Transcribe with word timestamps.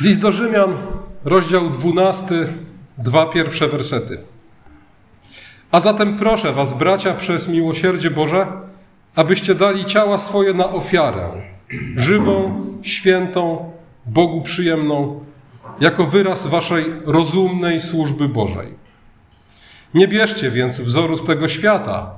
List 0.00 0.20
do 0.20 0.32
Rzymian, 0.32 0.76
rozdział 1.24 1.70
12, 1.70 2.46
dwa 2.98 3.26
pierwsze 3.26 3.68
wersety. 3.68 4.18
A 5.70 5.80
zatem 5.80 6.16
proszę 6.16 6.52
Was, 6.52 6.72
bracia, 6.78 7.14
przez 7.14 7.48
miłosierdzie 7.48 8.10
Boże, 8.10 8.46
abyście 9.14 9.54
dali 9.54 9.84
ciała 9.84 10.18
swoje 10.18 10.54
na 10.54 10.70
ofiarę, 10.70 11.28
żywą, 11.96 12.64
świętą, 12.82 13.72
Bogu 14.06 14.42
przyjemną, 14.42 15.20
jako 15.80 16.06
wyraz 16.06 16.46
Waszej 16.46 16.84
rozumnej 17.04 17.80
służby 17.80 18.28
Bożej. 18.28 18.68
Nie 19.94 20.08
bierzcie 20.08 20.50
więc 20.50 20.80
wzoru 20.80 21.16
z 21.16 21.24
tego 21.24 21.48
świata, 21.48 22.10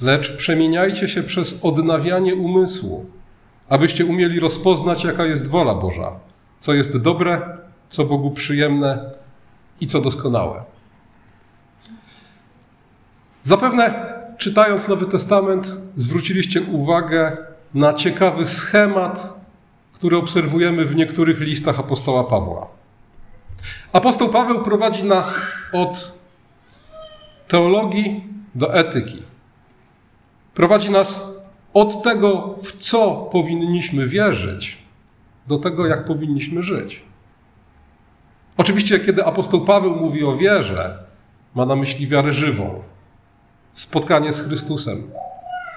lecz 0.00 0.36
przemieniajcie 0.36 1.08
się 1.08 1.22
przez 1.22 1.58
odnawianie 1.62 2.34
umysłu, 2.34 3.06
abyście 3.68 4.06
umieli 4.06 4.40
rozpoznać, 4.40 5.04
jaka 5.04 5.26
jest 5.26 5.48
wola 5.48 5.74
Boża, 5.74 6.27
co 6.60 6.74
jest 6.74 6.96
dobre, 6.96 7.58
co 7.88 8.04
Bogu 8.04 8.30
przyjemne 8.30 9.10
i 9.80 9.86
co 9.86 10.00
doskonałe. 10.00 10.62
Zapewne 13.42 14.14
czytając 14.38 14.88
Nowy 14.88 15.06
Testament 15.06 15.76
zwróciliście 15.96 16.62
uwagę 16.62 17.36
na 17.74 17.94
ciekawy 17.94 18.46
schemat, 18.46 19.38
który 19.92 20.16
obserwujemy 20.16 20.84
w 20.84 20.96
niektórych 20.96 21.40
listach 21.40 21.80
apostoła 21.80 22.24
Pawła. 22.24 22.66
Apostoł 23.92 24.28
Paweł 24.28 24.62
prowadzi 24.62 25.04
nas 25.04 25.34
od 25.72 26.18
teologii 27.48 28.24
do 28.54 28.74
etyki. 28.74 29.22
Prowadzi 30.54 30.90
nas 30.90 31.20
od 31.74 32.02
tego, 32.02 32.58
w 32.62 32.72
co 32.72 33.28
powinniśmy 33.32 34.06
wierzyć, 34.06 34.77
do 35.48 35.58
tego, 35.58 35.86
jak 35.86 36.04
powinniśmy 36.04 36.62
żyć. 36.62 37.02
Oczywiście, 38.56 39.00
kiedy 39.00 39.24
apostoł 39.24 39.64
Paweł 39.64 39.96
mówi 39.96 40.24
o 40.24 40.36
wierze, 40.36 40.98
ma 41.54 41.66
na 41.66 41.76
myśli 41.76 42.06
wiarę 42.06 42.32
żywą, 42.32 42.82
spotkanie 43.72 44.32
z 44.32 44.40
Chrystusem. 44.40 45.02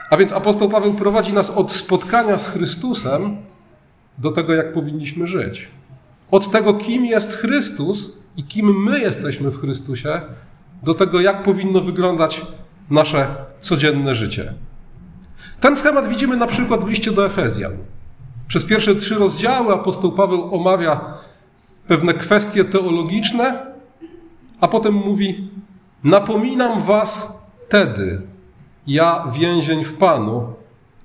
A 0.10 0.18
więc 0.18 0.32
apostoł 0.32 0.70
Paweł 0.70 0.94
prowadzi 0.94 1.34
nas 1.34 1.50
od 1.50 1.72
spotkania 1.72 2.38
z 2.38 2.48
Chrystusem 2.48 3.38
do 4.18 4.32
tego, 4.32 4.54
jak 4.54 4.74
powinniśmy 4.74 5.28
żyć. 5.28 5.68
Od 6.32 6.52
tego, 6.52 6.74
kim 6.74 7.06
jest 7.06 7.34
Chrystus 7.34 8.18
i 8.38 8.44
kim 8.44 8.84
my 8.84 9.00
jesteśmy 9.00 9.52
w 9.52 9.60
Chrystusie, 9.60 10.22
do 10.84 10.94
tego, 10.94 11.22
jak 11.22 11.44
powinno 11.44 11.82
wyglądać 11.82 12.42
nasze 12.90 13.36
codzienne 13.60 14.16
życie. 14.16 14.54
Ten 15.60 15.76
schemat 15.76 16.08
widzimy 16.08 16.38
na 16.38 16.48
przykład 16.48 16.84
w 16.84 16.88
liście 16.88 17.12
do 17.12 17.26
Efezjan. 17.26 17.78
Przez 18.52 18.66
pierwsze 18.66 18.96
trzy 18.96 19.16
rozdziały 19.16 19.74
apostoł 19.74 20.12
Paweł 20.12 20.56
omawia 20.56 21.18
pewne 21.88 22.14
kwestie 22.14 22.66
teologiczne, 22.66 23.66
a 24.62 24.68
potem 24.68 24.94
mówi: 24.94 25.50
Napominam 26.04 26.82
was 26.82 27.42
wtedy, 27.68 28.22
ja 28.88 29.28
więzień 29.34 29.84
w 29.84 29.94
Panu, 29.94 30.54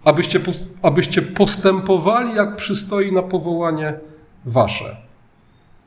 abyście, 0.05 0.41
abyście 0.83 1.23
postępowali 1.23 2.35
jak 2.35 2.57
przystoi 2.57 3.13
na 3.13 3.23
powołanie 3.23 3.95
wasze. 4.45 4.97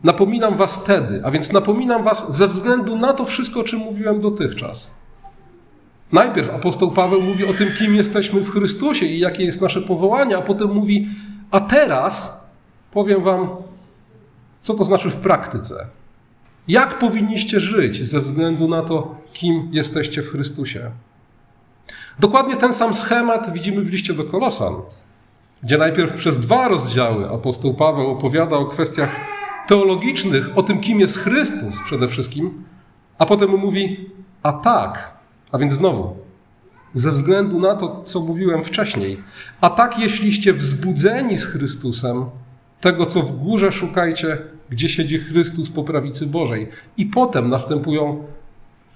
Napominam 0.03 0.55
was 0.55 0.77
wtedy, 0.77 1.21
a 1.23 1.31
więc 1.31 1.51
napominam 1.51 2.03
was 2.03 2.35
ze 2.35 2.47
względu 2.47 2.97
na 2.97 3.13
to 3.13 3.25
wszystko, 3.25 3.59
o 3.59 3.63
czym 3.63 3.79
mówiłem 3.79 4.21
dotychczas. 4.21 4.91
Najpierw 6.11 6.49
apostoł 6.49 6.91
Paweł 6.91 7.21
mówi 7.21 7.45
o 7.45 7.53
tym, 7.53 7.69
kim 7.77 7.95
jesteśmy 7.95 8.41
w 8.41 8.51
Chrystusie 8.51 9.05
i 9.05 9.19
jakie 9.19 9.43
jest 9.43 9.61
nasze 9.61 9.81
powołanie, 9.81 10.37
a 10.37 10.41
potem 10.41 10.73
mówi, 10.73 11.07
a 11.51 11.59
teraz 11.59 12.43
powiem 12.91 13.23
wam, 13.23 13.49
co 14.63 14.73
to 14.73 14.83
znaczy 14.83 15.09
w 15.09 15.15
praktyce. 15.15 15.85
Jak 16.67 16.99
powinniście 16.99 17.59
żyć 17.59 18.09
ze 18.09 18.19
względu 18.19 18.67
na 18.67 18.81
to, 18.81 19.15
kim 19.33 19.69
jesteście 19.71 20.23
w 20.23 20.29
Chrystusie? 20.29 20.91
Dokładnie 22.19 22.55
ten 22.55 22.73
sam 22.73 22.93
schemat 22.93 23.53
widzimy 23.53 23.81
w 23.81 23.89
liście 23.89 24.13
do 24.13 24.23
Kolosan, 24.23 24.73
gdzie 25.63 25.77
najpierw 25.77 26.13
przez 26.13 26.39
dwa 26.39 26.67
rozdziały 26.67 27.29
apostoł 27.29 27.73
Paweł 27.73 28.07
opowiada 28.07 28.57
o 28.57 28.65
kwestiach 28.65 29.15
teologicznych, 29.67 30.57
o 30.57 30.63
tym, 30.63 30.79
kim 30.79 30.99
jest 30.99 31.17
Chrystus 31.17 31.75
przede 31.85 32.07
wszystkim, 32.07 32.63
a 33.17 33.25
potem 33.25 33.49
mówi, 33.49 34.09
a 34.43 34.53
tak, 34.53 35.13
a 35.51 35.57
więc 35.57 35.73
znowu, 35.73 36.17
ze 36.93 37.11
względu 37.11 37.59
na 37.59 37.75
to, 37.75 38.01
co 38.05 38.21
mówiłem 38.21 38.63
wcześniej, 38.63 39.23
a 39.61 39.69
tak 39.69 39.99
jeśliście 39.99 40.53
wzbudzeni 40.53 41.37
z 41.37 41.45
Chrystusem, 41.45 42.25
tego, 42.81 43.05
co 43.05 43.21
w 43.21 43.43
górze 43.43 43.71
szukajcie, 43.71 44.37
gdzie 44.69 44.89
siedzi 44.89 45.19
Chrystus 45.19 45.69
po 45.69 45.83
prawicy 45.83 46.27
Bożej. 46.27 46.69
I 46.97 47.05
potem 47.05 47.49
następują 47.49 48.23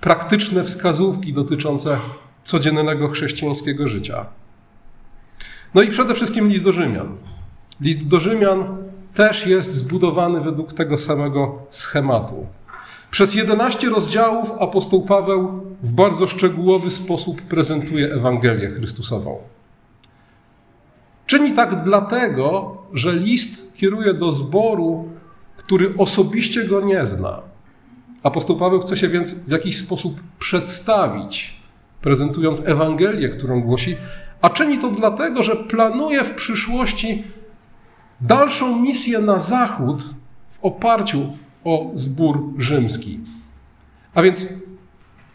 praktyczne 0.02 0.64
wskazówki 0.64 1.34
dotyczące 1.34 1.98
codziennego 2.44 3.08
chrześcijańskiego 3.08 3.88
życia. 3.88 4.26
No 5.74 5.82
i 5.82 5.88
przede 5.88 6.16
wszystkim 6.16 6.48
list 6.48 6.64
do 6.64 6.72
Rzymian. 6.72 7.18
List 7.82 8.08
do 8.08 8.20
Rzymian 8.20 8.78
też 9.14 9.48
jest 9.48 9.74
zbudowany 9.74 10.42
według 10.42 10.74
tego 10.74 10.98
samego 10.98 11.60
schematu. 11.70 12.46
Przez 13.12 13.36
11 13.36 13.90
rozdziałów 13.90 14.52
apostoł 14.60 15.02
Paweł 15.02 15.62
w 15.84 15.92
bardzo 15.92 16.28
szczegółowy 16.28 16.92
sposób 16.92 17.42
prezentuje 17.42 18.14
Ewangelię 18.14 18.70
Chrystusową. 18.70 19.38
Czyni 21.26 21.52
tak 21.52 21.84
dlatego, 21.84 22.78
że 22.94 23.16
list 23.16 23.74
kieruje 23.76 24.14
do 24.14 24.32
zboru, 24.32 25.10
który 25.58 25.98
osobiście 25.98 26.68
go 26.68 26.82
nie 26.82 27.06
zna. 27.06 27.42
Apostoł 28.24 28.58
Paweł 28.58 28.80
chce 28.80 28.98
się 28.98 29.10
więc 29.10 29.34
w 29.34 29.52
jakiś 29.52 29.78
sposób 29.78 30.20
przedstawić, 30.40 31.62
prezentując 32.02 32.62
Ewangelię, 32.66 33.30
którą 33.30 33.62
głosi, 33.62 33.98
a 34.42 34.50
czyni 34.50 34.78
to 34.78 34.90
dlatego, 34.90 35.44
że 35.44 35.56
planuje 35.56 36.24
w 36.24 36.36
przyszłości 36.36 37.24
dalszą 38.22 38.80
misję 38.80 39.20
na 39.20 39.40
zachód 39.40 40.04
w 40.50 40.60
oparciu 40.62 41.34
o 41.64 41.92
zbór 41.96 42.54
rzymski. 42.58 43.20
A 44.14 44.22
więc 44.22 44.48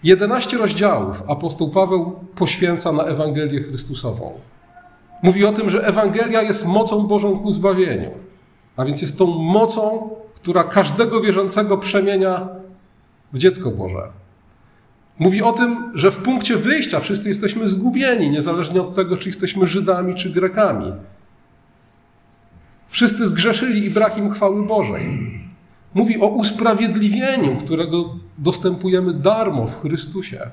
11 0.02 0.58
rozdziałów 0.58 1.22
apostoł 1.28 1.70
Paweł 1.70 2.12
poświęca 2.34 2.92
na 2.92 3.02
Ewangelię 3.02 3.62
Chrystusową. 3.62 4.32
Mówi 5.22 5.44
o 5.44 5.52
tym, 5.52 5.70
że 5.70 5.86
Ewangelia 5.86 6.42
jest 6.42 6.66
mocą 6.66 7.06
Bożą 7.06 7.38
ku 7.38 7.52
zbawieniu. 7.52 8.10
A 8.76 8.84
więc 8.84 9.02
jest 9.02 9.18
tą 9.18 9.26
mocą, 9.26 10.10
która 10.34 10.64
każdego 10.64 11.20
wierzącego 11.20 11.78
przemienia 11.78 12.48
w 13.32 13.38
dziecko 13.38 13.70
Boże. 13.70 14.08
Mówi 15.18 15.42
o 15.42 15.52
tym, 15.52 15.92
że 15.94 16.10
w 16.10 16.16
punkcie 16.16 16.56
wyjścia 16.56 17.00
wszyscy 17.00 17.28
jesteśmy 17.28 17.68
zgubieni, 17.68 18.30
niezależnie 18.30 18.80
od 18.80 18.94
tego, 18.94 19.16
czy 19.16 19.28
jesteśmy 19.28 19.66
Żydami, 19.66 20.14
czy 20.14 20.30
Grekami. 20.30 20.92
Wszyscy 22.88 23.26
zgrzeszyli 23.26 23.84
i 23.84 23.90
brak 23.90 24.18
im 24.18 24.30
chwały 24.30 24.66
Bożej. 24.66 25.30
Mówi 25.94 26.20
o 26.20 26.26
usprawiedliwieniu, 26.26 27.56
którego 27.56 28.14
dostępujemy 28.38 29.12
darmo 29.12 29.66
w 29.66 29.80
Chrystusie. 29.80 30.50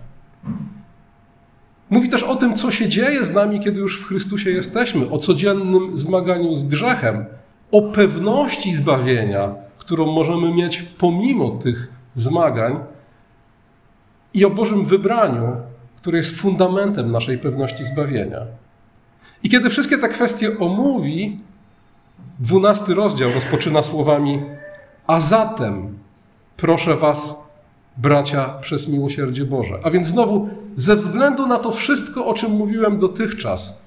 Mówi 1.89 2.09
też 2.09 2.23
o 2.23 2.35
tym, 2.35 2.55
co 2.55 2.71
się 2.71 2.89
dzieje 2.89 3.25
z 3.25 3.33
nami, 3.33 3.59
kiedy 3.59 3.79
już 3.79 4.01
w 4.01 4.07
Chrystusie 4.07 4.51
jesteśmy, 4.51 5.09
o 5.09 5.19
codziennym 5.19 5.97
zmaganiu 5.97 6.55
z 6.55 6.63
grzechem, 6.63 7.25
o 7.71 7.81
pewności 7.81 8.75
zbawienia, 8.75 9.55
którą 9.77 10.05
możemy 10.11 10.53
mieć 10.53 10.81
pomimo 10.81 11.49
tych 11.49 11.89
zmagań 12.15 12.79
i 14.33 14.45
o 14.45 14.49
Bożym 14.49 14.85
wybraniu, 14.85 15.57
które 15.97 16.17
jest 16.17 16.35
fundamentem 16.35 17.11
naszej 17.11 17.37
pewności 17.37 17.83
zbawienia. 17.83 18.41
I 19.43 19.49
kiedy 19.49 19.69
wszystkie 19.69 19.97
te 19.97 20.09
kwestie 20.09 20.59
omówi, 20.59 21.39
dwunasty 22.39 22.93
rozdział 22.93 23.29
rozpoczyna 23.35 23.83
słowami: 23.83 24.43
A 25.07 25.19
zatem 25.19 25.97
proszę 26.57 26.95
Was, 26.95 27.44
bracia, 27.97 28.45
przez 28.61 28.87
miłosierdzie 28.87 29.45
Boże. 29.45 29.79
A 29.83 29.91
więc 29.91 30.07
znowu, 30.07 30.49
ze 30.75 30.95
względu 30.95 31.47
na 31.47 31.59
to 31.59 31.71
wszystko, 31.71 32.25
o 32.25 32.33
czym 32.33 32.51
mówiłem 32.51 32.97
dotychczas, 32.97 33.79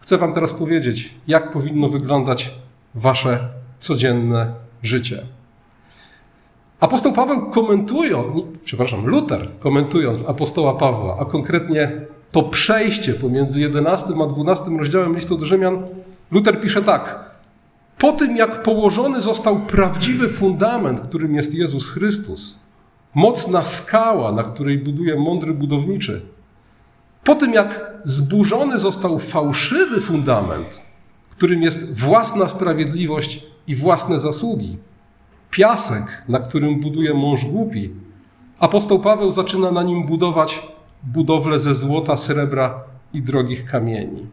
chcę 0.00 0.18
Wam 0.18 0.32
teraz 0.32 0.54
powiedzieć, 0.54 1.14
jak 1.26 1.52
powinno 1.52 1.88
wyglądać 1.88 2.54
Wasze 2.94 3.48
codzienne 3.78 4.54
życie. 4.82 5.26
Apostoł 6.80 7.12
Paweł 7.12 7.50
komentując, 7.50 8.44
przepraszam, 8.64 9.06
Luter 9.06 9.48
komentując 9.58 10.28
apostoła 10.28 10.74
Pawła, 10.74 11.16
a 11.20 11.24
konkretnie 11.24 12.00
to 12.32 12.42
przejście 12.42 13.14
pomiędzy 13.14 13.60
11 13.60 14.06
a 14.24 14.26
12 14.26 14.64
rozdziałem 14.78 15.14
listu 15.14 15.38
do 15.38 15.46
Rzymian, 15.46 15.86
Luter 16.30 16.60
pisze 16.60 16.82
tak. 16.82 17.27
Po 17.98 18.12
tym, 18.12 18.36
jak 18.36 18.62
położony 18.62 19.20
został 19.20 19.60
prawdziwy 19.60 20.28
fundament, 20.28 21.00
którym 21.00 21.34
jest 21.34 21.54
Jezus 21.54 21.88
Chrystus, 21.88 22.58
mocna 23.14 23.64
skała, 23.64 24.32
na 24.32 24.42
której 24.42 24.78
buduje 24.78 25.16
mądry 25.16 25.54
budowniczy, 25.54 26.22
po 27.24 27.34
tym, 27.34 27.52
jak 27.52 27.92
zburzony 28.04 28.78
został 28.78 29.18
fałszywy 29.18 30.00
fundament, 30.00 30.82
którym 31.30 31.62
jest 31.62 31.92
własna 31.92 32.48
sprawiedliwość 32.48 33.46
i 33.66 33.76
własne 33.76 34.20
zasługi. 34.20 34.78
Piasek, 35.50 36.22
na 36.28 36.38
którym 36.38 36.80
buduje 36.80 37.14
mąż 37.14 37.44
głupi. 37.44 37.90
Apostoł 38.58 39.00
Paweł 39.00 39.30
zaczyna 39.30 39.70
na 39.70 39.82
nim 39.82 40.06
budować 40.06 40.68
budowlę 41.02 41.58
ze 41.58 41.74
złota, 41.74 42.16
srebra 42.16 42.80
i 43.12 43.22
drogich 43.22 43.64
kamieni. 43.64 44.26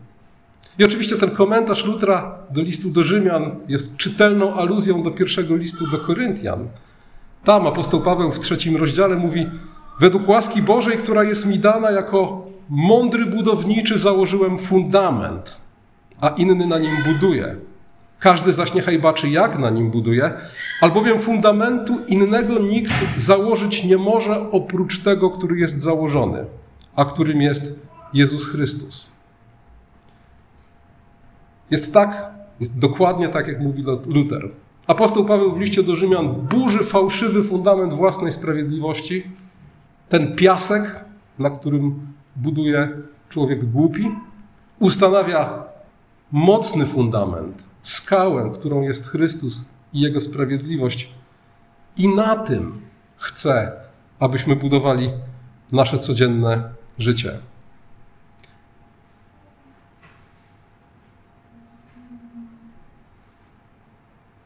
I 0.79 0.83
oczywiście 0.83 1.15
ten 1.15 1.31
komentarz 1.31 1.85
Lutra 1.85 2.37
do 2.49 2.61
listu 2.61 2.89
do 2.89 3.03
Rzymian 3.03 3.55
jest 3.67 3.97
czytelną 3.97 4.53
aluzją 4.53 5.03
do 5.03 5.11
pierwszego 5.11 5.55
listu 5.55 5.87
do 5.87 5.97
Koryntian. 5.97 6.67
Tam 7.43 7.67
apostoł 7.67 8.01
Paweł 8.01 8.31
w 8.31 8.39
trzecim 8.39 8.77
rozdziale 8.77 9.15
mówi: 9.15 9.49
Według 9.99 10.27
łaski 10.29 10.61
Bożej, 10.61 10.97
która 10.97 11.23
jest 11.23 11.45
mi 11.45 11.59
dana 11.59 11.91
jako 11.91 12.45
mądry 12.69 13.25
budowniczy, 13.25 13.99
założyłem 13.99 14.57
fundament, 14.57 15.61
a 16.21 16.29
inny 16.29 16.67
na 16.67 16.79
nim 16.79 16.91
buduje. 17.05 17.55
Każdy 18.19 18.53
zaś 18.53 18.73
niechaj 18.73 18.99
baczy, 18.99 19.29
jak 19.29 19.59
na 19.59 19.69
nim 19.69 19.91
buduje, 19.91 20.31
albowiem 20.81 21.19
fundamentu 21.19 21.97
innego 22.07 22.59
nikt 22.59 22.93
założyć 23.17 23.83
nie 23.83 23.97
może 23.97 24.51
oprócz 24.51 24.99
tego, 24.99 25.29
który 25.29 25.59
jest 25.59 25.81
założony, 25.81 26.45
a 26.95 27.05
którym 27.05 27.41
jest 27.41 27.75
Jezus 28.13 28.45
Chrystus. 28.45 29.14
Jest 31.71 31.93
tak, 31.93 32.31
jest 32.59 32.79
dokładnie 32.79 33.29
tak, 33.29 33.47
jak 33.47 33.61
mówi 33.61 33.83
Luther. 34.07 34.49
Apostoł 34.87 35.25
Paweł 35.25 35.51
w 35.51 35.59
liście 35.59 35.83
do 35.83 35.95
Rzymian 35.95 36.33
burzy 36.33 36.83
fałszywy 36.83 37.43
fundament 37.43 37.93
własnej 37.93 38.31
sprawiedliwości, 38.31 39.23
ten 40.09 40.35
piasek, 40.35 41.05
na 41.39 41.49
którym 41.49 42.07
buduje 42.35 42.89
człowiek 43.29 43.71
głupi, 43.71 44.11
ustanawia 44.79 45.63
mocny 46.31 46.85
fundament, 46.85 47.63
skałę, 47.81 48.51
którą 48.53 48.81
jest 48.81 49.07
Chrystus 49.07 49.61
i 49.93 49.99
Jego 49.99 50.21
sprawiedliwość. 50.21 51.09
I 51.97 52.15
na 52.15 52.35
tym 52.35 52.81
chce, 53.17 53.71
abyśmy 54.19 54.55
budowali 54.55 55.11
nasze 55.71 55.99
codzienne 55.99 56.69
życie. 56.97 57.39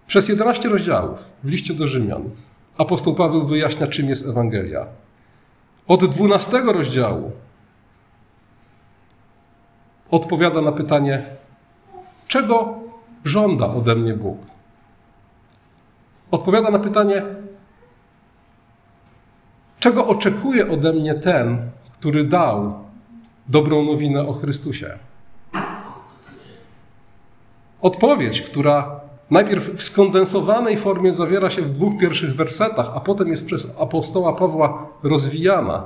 Przez 0.10 0.30
11 0.30 0.70
rozdziałów 0.70 1.20
w 1.44 1.50
liście 1.50 1.74
do 1.74 1.88
Rzymian 1.88 2.30
apostoł 2.78 3.16
Paweł 3.16 3.48
wyjaśnia, 3.48 3.88
czym 3.88 4.10
jest 4.10 4.28
Ewangelia. 4.28 4.86
Od 5.88 6.06
12 6.06 6.62
rozdziału 6.74 7.32
odpowiada 10.12 10.62
na 10.62 10.72
pytanie, 10.72 11.24
czego 12.28 12.80
żąda 13.26 13.68
ode 13.68 13.96
mnie 13.96 14.14
Bóg. 14.14 14.38
Odpowiada 16.32 16.72
na 16.72 16.80
pytanie, 16.80 17.22
czego 19.80 20.08
oczekuje 20.08 20.70
ode 20.70 20.94
mnie 20.94 21.16
ten, 21.16 21.72
który 21.94 22.24
dał 22.24 22.80
dobrą 23.48 23.84
nowinę 23.84 24.28
o 24.28 24.34
Chrystusie. 24.34 24.98
Odpowiedź, 27.82 28.42
która 28.42 29.09
najpierw 29.32 29.76
w 29.76 29.84
skondensowanej 29.84 30.78
formie 30.78 31.14
zawiera 31.14 31.50
się 31.50 31.62
w 31.62 31.72
dwóch 31.72 31.98
pierwszych 31.98 32.36
wersetach, 32.36 32.92
a 32.96 33.00
potem 33.00 33.28
jest 33.28 33.46
przez 33.46 33.68
apostoła 33.80 34.34
Pawła 34.34 34.88
rozwijana. 35.04 35.84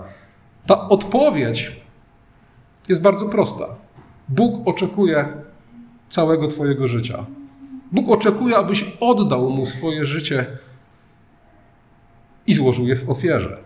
Ta 0.68 0.90
odpowiedź 0.90 1.82
jest 2.90 3.02
bardzo 3.02 3.26
prosta. 3.26 3.66
Bóg 4.30 4.68
oczekuje 4.68 5.34
całego 6.08 6.48
Twojego 6.48 6.88
życia. 6.88 7.26
Bóg 7.92 8.10
oczekuje, 8.10 8.58
abyś 8.58 8.98
oddał 9.00 9.50
mu 9.50 9.66
swoje 9.66 10.06
życie 10.06 10.46
i 12.48 12.54
złożył 12.54 12.88
je 12.88 12.96
w 12.96 13.10
ofierze. 13.10 13.58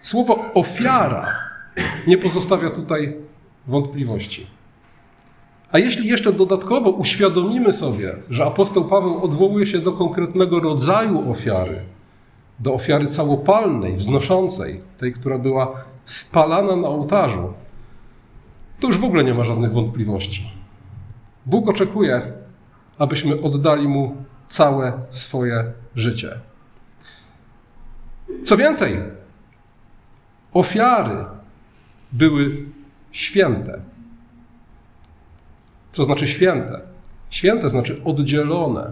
Słowo 0.00 0.44
ofiara 0.54 1.26
nie 2.06 2.18
pozostawia 2.18 2.70
tutaj 2.70 3.27
wątpliwości. 3.68 4.46
A 5.72 5.78
jeśli 5.78 6.08
jeszcze 6.08 6.32
dodatkowo 6.32 6.90
uświadomimy 6.90 7.72
sobie, 7.72 8.16
że 8.30 8.44
apostoł 8.44 8.84
Paweł 8.84 9.24
odwołuje 9.24 9.66
się 9.66 9.78
do 9.78 9.92
konkretnego 9.92 10.60
rodzaju 10.60 11.30
ofiary, 11.30 11.82
do 12.58 12.74
ofiary 12.74 13.06
całopalnej, 13.06 13.96
wznoszącej, 13.96 14.80
tej, 14.98 15.12
która 15.12 15.38
była 15.38 15.84
spalana 16.04 16.76
na 16.76 16.88
ołtarzu, 16.88 17.52
to 18.80 18.86
już 18.86 18.98
w 18.98 19.04
ogóle 19.04 19.24
nie 19.24 19.34
ma 19.34 19.44
żadnych 19.44 19.72
wątpliwości. 19.72 20.50
Bóg 21.46 21.68
oczekuje, 21.68 22.32
abyśmy 22.98 23.40
oddali 23.40 23.88
mu 23.88 24.16
całe 24.46 24.92
swoje 25.10 25.72
życie. 25.94 26.40
Co 28.44 28.56
więcej, 28.56 28.96
ofiary 30.52 31.24
były 32.12 32.64
święte. 33.20 33.80
Co 35.90 36.04
znaczy 36.04 36.26
święte? 36.26 36.80
Święte 37.30 37.70
znaczy 37.70 38.00
oddzielone. 38.04 38.90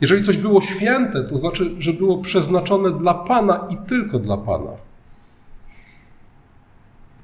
Jeżeli 0.00 0.24
coś 0.24 0.36
było 0.36 0.60
święte, 0.60 1.24
to 1.24 1.36
znaczy, 1.36 1.74
że 1.78 1.92
było 1.92 2.18
przeznaczone 2.18 2.90
dla 2.90 3.14
Pana 3.14 3.66
i 3.70 3.76
tylko 3.76 4.18
dla 4.18 4.36
Pana. 4.36 4.70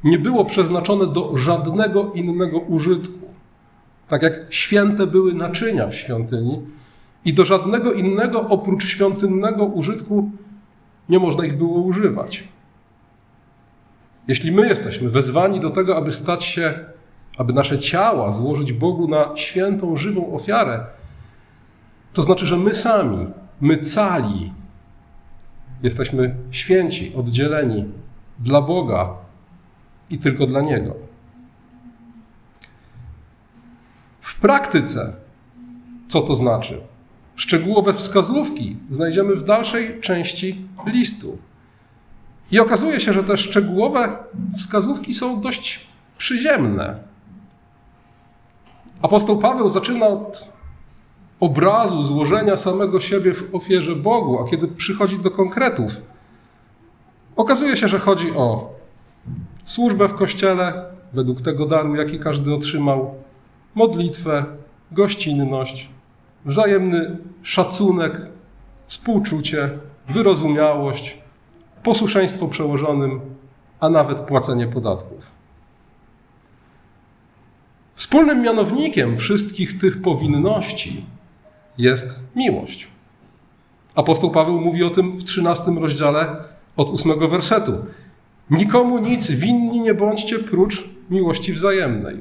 Nie 0.04 0.18
było 0.18 0.44
przeznaczone 0.44 1.06
do 1.06 1.36
żadnego 1.36 2.12
innego 2.12 2.58
użytku. 2.58 3.28
Tak 4.08 4.22
jak 4.22 4.34
święte 4.50 5.06
były 5.06 5.34
naczynia 5.34 5.86
w 5.86 5.94
świątyni, 5.94 6.62
i 7.24 7.34
do 7.34 7.44
żadnego 7.44 7.92
innego 7.92 8.48
oprócz 8.48 8.84
świątynnego 8.84 9.64
użytku 9.64 10.30
nie 11.08 11.18
można 11.18 11.44
ich 11.44 11.58
było 11.58 11.80
używać. 11.80 12.44
Jeśli 14.28 14.52
my 14.52 14.68
jesteśmy 14.68 15.10
wezwani 15.10 15.60
do 15.60 15.70
tego, 15.70 15.96
aby 15.96 16.12
stać 16.12 16.44
się, 16.44 16.84
aby 17.38 17.52
nasze 17.52 17.78
ciała 17.78 18.32
złożyć 18.32 18.72
Bogu 18.72 19.08
na 19.08 19.36
świętą, 19.36 19.96
żywą 19.96 20.34
ofiarę, 20.34 20.86
to 22.12 22.22
znaczy, 22.22 22.46
że 22.46 22.56
my 22.56 22.74
sami, 22.74 23.26
my 23.60 23.76
cali, 23.76 24.52
jesteśmy 25.82 26.34
święci, 26.50 27.14
oddzieleni 27.14 27.84
dla 28.38 28.62
Boga 28.62 29.14
i 30.10 30.18
tylko 30.18 30.46
dla 30.46 30.60
Niego. 30.60 30.96
W 34.20 34.40
praktyce, 34.40 35.12
co 36.08 36.20
to 36.20 36.34
znaczy? 36.34 36.80
Szczegółowe 37.36 37.92
wskazówki 37.92 38.76
znajdziemy 38.90 39.36
w 39.36 39.44
dalszej 39.44 40.00
części 40.00 40.66
listu. 40.86 41.38
I 42.50 42.60
okazuje 42.60 43.00
się, 43.00 43.12
że 43.12 43.24
te 43.24 43.36
szczegółowe 43.36 44.16
wskazówki 44.58 45.14
są 45.14 45.40
dość 45.40 45.86
przyziemne. 46.18 46.98
Apostoł 49.02 49.38
Paweł 49.38 49.70
zaczyna 49.70 50.06
od 50.06 50.48
obrazu 51.40 52.02
złożenia 52.02 52.56
samego 52.56 53.00
siebie 53.00 53.34
w 53.34 53.54
ofierze 53.54 53.96
Bogu, 53.96 54.42
a 54.42 54.50
kiedy 54.50 54.68
przychodzi 54.68 55.18
do 55.18 55.30
konkretów, 55.30 55.92
okazuje 57.36 57.76
się, 57.76 57.88
że 57.88 57.98
chodzi 57.98 58.32
o 58.32 58.70
służbę 59.64 60.08
w 60.08 60.14
kościele 60.14 60.84
według 61.12 61.40
tego 61.40 61.66
daru, 61.66 61.96
jaki 61.96 62.18
każdy 62.18 62.54
otrzymał, 62.54 63.14
modlitwę, 63.74 64.44
gościnność, 64.92 65.90
wzajemny 66.44 67.18
szacunek, 67.42 68.26
współczucie, 68.86 69.70
wyrozumiałość, 70.08 71.19
posłuszeństwo 71.82 72.48
przełożonym, 72.48 73.20
a 73.80 73.90
nawet 73.90 74.20
płacenie 74.20 74.66
podatków. 74.66 75.40
Wspólnym 77.94 78.42
mianownikiem 78.42 79.16
wszystkich 79.16 79.80
tych 79.80 80.02
powinności 80.02 81.06
jest 81.78 82.22
miłość. 82.36 82.88
Apostoł 83.94 84.30
Paweł 84.30 84.60
mówi 84.60 84.84
o 84.84 84.90
tym 84.90 85.12
w 85.12 85.24
13 85.24 85.64
rozdziale 85.80 86.36
od 86.76 86.90
8 86.90 87.28
wersetu. 87.30 87.72
Nikomu 88.50 88.98
nic 88.98 89.30
winni 89.30 89.80
nie 89.80 89.94
bądźcie 89.94 90.38
prócz 90.38 90.84
miłości 91.10 91.52
wzajemnej. 91.52 92.20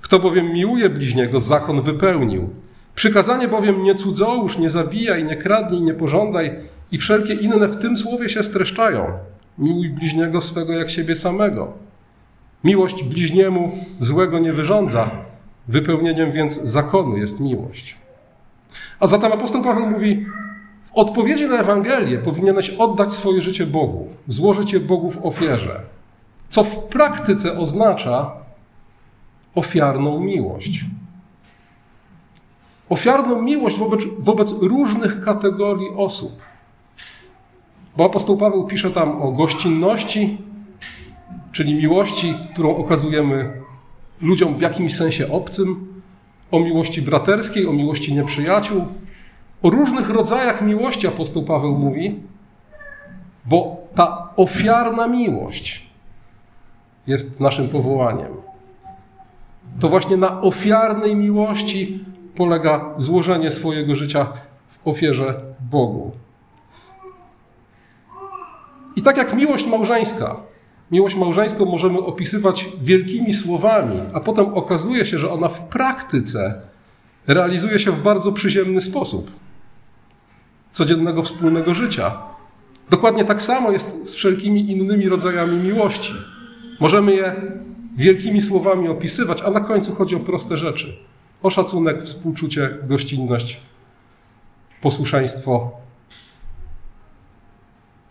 Kto 0.00 0.18
bowiem 0.18 0.52
miłuje 0.52 0.90
bliźniego, 0.90 1.40
zakon 1.40 1.82
wypełnił. 1.82 2.50
Przykazanie 2.94 3.48
bowiem 3.48 3.82
nie 3.82 3.94
cudzołóż, 3.94 4.58
nie 4.58 4.70
zabijaj, 4.70 5.24
nie 5.24 5.36
kradnij, 5.36 5.82
nie 5.82 5.94
pożądaj 5.94 6.58
i 6.92 6.98
wszelkie 6.98 7.34
inne 7.34 7.68
w 7.68 7.78
tym 7.78 7.96
słowie 7.96 8.28
się 8.28 8.42
streszczają. 8.42 9.12
Miłuj 9.58 9.90
bliźniego 9.90 10.40
swego 10.40 10.72
jak 10.72 10.90
siebie 10.90 11.16
samego. 11.16 11.72
Miłość 12.64 13.04
bliźniemu 13.04 13.72
złego 13.98 14.38
nie 14.38 14.52
wyrządza, 14.52 15.10
wypełnieniem 15.68 16.32
więc 16.32 16.62
zakonu 16.62 17.16
jest 17.16 17.40
miłość. 17.40 17.96
A 19.00 19.06
zatem 19.06 19.32
apostoł 19.32 19.62
Paweł 19.62 19.86
mówi: 19.86 20.26
w 20.84 20.90
odpowiedzi 20.94 21.46
na 21.46 21.56
Ewangelię 21.56 22.18
powinieneś 22.18 22.70
oddać 22.70 23.12
swoje 23.12 23.42
życie 23.42 23.66
Bogu, 23.66 24.08
złożyć 24.28 24.72
je 24.72 24.80
Bogu 24.80 25.10
w 25.10 25.26
ofierze, 25.26 25.80
co 26.48 26.64
w 26.64 26.84
praktyce 26.84 27.58
oznacza 27.58 28.32
ofiarną 29.54 30.20
miłość. 30.20 30.84
Ofiarną 32.88 33.42
miłość 33.42 33.78
wobec, 33.78 34.00
wobec 34.18 34.50
różnych 34.50 35.20
kategorii 35.20 35.88
osób. 35.96 36.32
Bo 37.96 38.04
apostoł 38.04 38.36
Paweł 38.36 38.66
pisze 38.66 38.90
tam 38.90 39.22
o 39.22 39.32
gościnności, 39.32 40.38
czyli 41.52 41.74
miłości, 41.74 42.34
którą 42.52 42.76
okazujemy 42.76 43.52
ludziom 44.20 44.54
w 44.54 44.60
jakimś 44.60 44.96
sensie 44.96 45.30
obcym, 45.30 45.86
o 46.50 46.60
miłości 46.60 47.02
braterskiej, 47.02 47.66
o 47.66 47.72
miłości 47.72 48.14
nieprzyjaciół, 48.14 48.84
o 49.62 49.70
różnych 49.70 50.10
rodzajach 50.10 50.62
miłości 50.62 51.06
apostoł 51.06 51.42
Paweł 51.42 51.78
mówi, 51.78 52.20
bo 53.44 53.76
ta 53.94 54.32
ofiarna 54.36 55.08
miłość 55.08 55.86
jest 57.06 57.40
naszym 57.40 57.68
powołaniem. 57.68 58.32
To 59.80 59.88
właśnie 59.88 60.16
na 60.16 60.40
ofiarnej 60.40 61.16
miłości 61.16 62.04
polega 62.34 62.94
złożenie 62.96 63.50
swojego 63.50 63.94
życia 63.94 64.26
w 64.68 64.88
ofierze 64.88 65.40
Bogu. 65.70 66.12
I 68.96 69.02
tak 69.02 69.16
jak 69.16 69.34
miłość 69.34 69.66
małżeńska, 69.66 70.36
miłość 70.90 71.16
małżeńską 71.16 71.64
możemy 71.64 71.98
opisywać 71.98 72.68
wielkimi 72.82 73.34
słowami, 73.34 74.00
a 74.12 74.20
potem 74.20 74.54
okazuje 74.54 75.06
się, 75.06 75.18
że 75.18 75.30
ona 75.30 75.48
w 75.48 75.68
praktyce 75.68 76.60
realizuje 77.26 77.78
się 77.78 77.92
w 77.92 78.02
bardzo 78.02 78.32
przyziemny 78.32 78.80
sposób 78.80 79.30
codziennego 80.72 81.22
wspólnego 81.22 81.74
życia. 81.74 82.18
Dokładnie 82.90 83.24
tak 83.24 83.42
samo 83.42 83.70
jest 83.70 84.06
z 84.06 84.14
wszelkimi 84.14 84.70
innymi 84.70 85.08
rodzajami 85.08 85.56
miłości. 85.56 86.12
Możemy 86.80 87.14
je 87.14 87.34
wielkimi 87.96 88.42
słowami 88.42 88.88
opisywać, 88.88 89.42
a 89.42 89.50
na 89.50 89.60
końcu 89.60 89.94
chodzi 89.94 90.16
o 90.16 90.20
proste 90.20 90.56
rzeczy: 90.56 90.96
o 91.42 91.50
szacunek, 91.50 92.02
współczucie, 92.02 92.78
gościnność, 92.82 93.60
posłuszeństwo. 94.82 95.70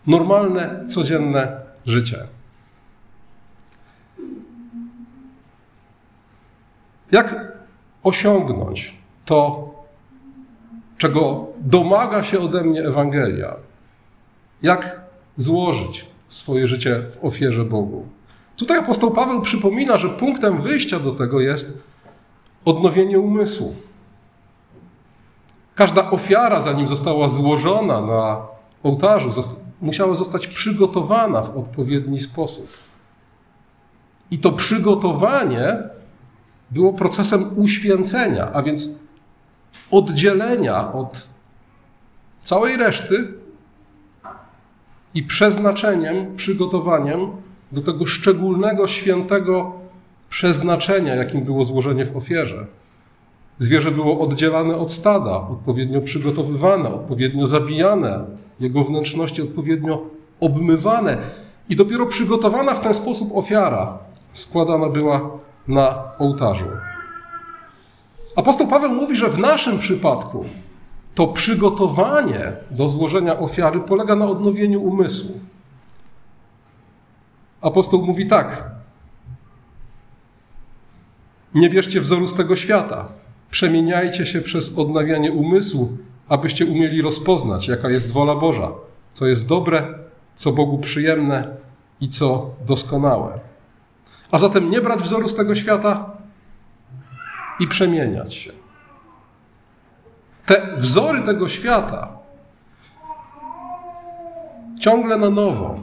Normalne, 0.06 0.84
codzienne 0.86 1.60
życie. 1.86 2.26
Jak 7.12 7.52
osiągnąć 8.02 8.96
to, 9.24 9.68
czego 10.98 11.46
domaga 11.60 12.24
się 12.24 12.40
ode 12.40 12.64
mnie 12.64 12.82
Ewangelia? 12.82 13.56
Jak 14.62 15.00
złożyć 15.36 16.06
swoje 16.28 16.66
życie 16.66 17.02
w 17.06 17.24
ofierze 17.24 17.64
Bogu? 17.64 18.06
Tutaj 18.56 18.78
apostoł 18.78 19.10
Paweł 19.10 19.40
przypomina, 19.40 19.96
że 19.96 20.08
punktem 20.08 20.62
wyjścia 20.62 20.98
do 20.98 21.12
tego 21.14 21.40
jest 21.40 21.78
odnowienie 22.64 23.18
umysłu. 23.18 23.74
Każda 25.74 26.10
ofiara, 26.10 26.60
zanim 26.60 26.86
została 26.86 27.28
złożona 27.28 28.00
na 28.00 28.46
ołtarzu, 28.82 29.30
musiała 29.80 30.16
zostać 30.16 30.46
przygotowana 30.46 31.42
w 31.42 31.56
odpowiedni 31.56 32.20
sposób. 32.20 32.68
I 34.30 34.38
to 34.38 34.52
przygotowanie 34.52 35.78
było 36.70 36.92
procesem 36.92 37.58
uświęcenia, 37.58 38.52
a 38.52 38.62
więc 38.62 38.88
oddzielenia 39.90 40.92
od 40.92 41.28
całej 42.42 42.76
reszty 42.76 43.34
i 45.14 45.22
przeznaczeniem, 45.22 46.36
przygotowaniem 46.36 47.30
do 47.72 47.80
tego 47.80 48.06
szczególnego, 48.06 48.88
świętego 48.88 49.72
przeznaczenia, 50.30 51.14
jakim 51.14 51.44
było 51.44 51.64
złożenie 51.64 52.06
w 52.06 52.16
ofierze. 52.16 52.66
Zwierzę 53.58 53.90
było 53.90 54.20
oddzielane 54.20 54.76
od 54.76 54.92
stada, 54.92 55.30
odpowiednio 55.30 56.00
przygotowywane, 56.00 56.94
odpowiednio 56.94 57.46
zabijane, 57.46 58.24
jego 58.60 58.84
wnętrzności 58.84 59.42
odpowiednio 59.42 60.02
obmywane. 60.40 61.18
I 61.68 61.76
dopiero 61.76 62.06
przygotowana 62.06 62.74
w 62.74 62.80
ten 62.80 62.94
sposób 62.94 63.30
ofiara 63.34 63.98
składana 64.32 64.88
była 64.88 65.30
na 65.68 66.02
ołtarzu. 66.18 66.64
Apostoł 68.36 68.66
Paweł 68.66 68.94
mówi, 68.94 69.16
że 69.16 69.28
w 69.28 69.38
naszym 69.38 69.78
przypadku 69.78 70.44
to 71.14 71.26
przygotowanie 71.26 72.52
do 72.70 72.88
złożenia 72.88 73.38
ofiary 73.38 73.80
polega 73.80 74.16
na 74.16 74.26
odnowieniu 74.26 74.82
umysłu. 74.82 75.40
Apostoł 77.60 78.02
mówi 78.02 78.26
tak: 78.26 78.70
Nie 81.54 81.70
bierzcie 81.70 82.00
wzoru 82.00 82.28
z 82.28 82.34
tego 82.34 82.56
świata. 82.56 83.08
Przemieniajcie 83.50 84.26
się 84.26 84.40
przez 84.40 84.78
odnawianie 84.78 85.32
umysłu, 85.32 85.98
abyście 86.28 86.66
umieli 86.66 87.02
rozpoznać, 87.02 87.68
jaka 87.68 87.90
jest 87.90 88.12
wola 88.12 88.34
Boża, 88.34 88.72
co 89.12 89.26
jest 89.26 89.46
dobre, 89.46 89.94
co 90.34 90.52
Bogu 90.52 90.78
przyjemne 90.78 91.56
i 92.00 92.08
co 92.08 92.50
doskonałe. 92.66 93.40
A 94.30 94.38
zatem 94.38 94.70
nie 94.70 94.80
brać 94.80 95.00
wzoru 95.00 95.28
z 95.28 95.34
tego 95.34 95.54
świata 95.54 96.10
i 97.60 97.68
przemieniać 97.68 98.34
się. 98.34 98.52
Te 100.46 100.76
wzory 100.76 101.22
tego 101.22 101.48
świata 101.48 102.08
ciągle 104.80 105.18
na 105.18 105.30
nowo 105.30 105.80